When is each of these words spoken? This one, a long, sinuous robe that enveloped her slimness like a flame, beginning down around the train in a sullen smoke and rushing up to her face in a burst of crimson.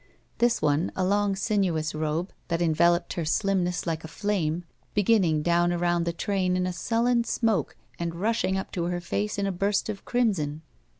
This 0.39 0.63
one, 0.63 0.91
a 0.95 1.05
long, 1.05 1.35
sinuous 1.35 1.93
robe 1.93 2.33
that 2.47 2.59
enveloped 2.59 3.13
her 3.13 3.23
slimness 3.23 3.85
like 3.85 4.03
a 4.03 4.07
flame, 4.07 4.63
beginning 4.95 5.43
down 5.43 5.71
around 5.71 6.05
the 6.05 6.11
train 6.11 6.57
in 6.57 6.65
a 6.65 6.73
sullen 6.73 7.23
smoke 7.23 7.75
and 7.99 8.15
rushing 8.15 8.57
up 8.57 8.71
to 8.71 8.85
her 8.85 8.99
face 8.99 9.37
in 9.37 9.45
a 9.45 9.51
burst 9.51 9.89
of 9.89 10.03
crimson. 10.03 10.63